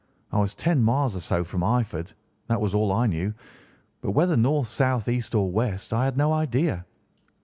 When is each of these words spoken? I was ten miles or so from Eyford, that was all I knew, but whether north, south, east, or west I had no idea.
I 0.31 0.39
was 0.39 0.55
ten 0.55 0.81
miles 0.81 1.15
or 1.15 1.19
so 1.19 1.43
from 1.43 1.61
Eyford, 1.61 2.13
that 2.47 2.59
was 2.59 2.73
all 2.73 2.91
I 2.91 3.05
knew, 3.05 3.35
but 4.01 4.13
whether 4.13 4.35
north, 4.35 4.67
south, 4.67 5.07
east, 5.07 5.35
or 5.35 5.51
west 5.51 5.93
I 5.93 6.05
had 6.05 6.17
no 6.17 6.33
idea. 6.33 6.87